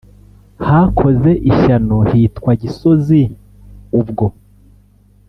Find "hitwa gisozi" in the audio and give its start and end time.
2.11-3.21